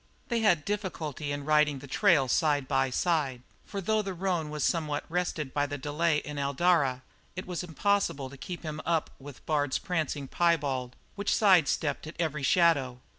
[0.29, 4.63] They had difficulty in riding the trail side by side, for though the roan was
[4.63, 7.03] somewhat rested by the delay at Eldara
[7.35, 12.41] it was impossible to keep him up with Bard's prancing piebald, which sidestepped at every
[12.41, 12.99] shadow.